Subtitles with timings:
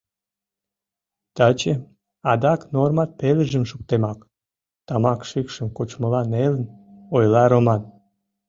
[1.35, 1.73] Таче
[2.31, 4.19] адак нормат пелыжым шуктемак!—
[4.87, 6.63] тамак шикшым кочмыла нелын,
[7.15, 7.81] ойла Роман.